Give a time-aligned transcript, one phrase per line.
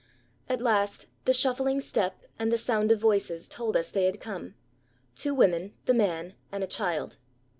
[0.49, 4.55] At last the shuffling step and the sound of voices told us they had come
[5.15, 7.17] two women, the man, and a child.